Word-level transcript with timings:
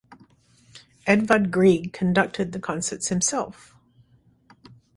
Edvard 1.05 1.51
Grieg 1.51 1.93
conducted 1.93 2.53
the 2.53 2.59
concerts 2.59 3.09
himself. 3.09 3.75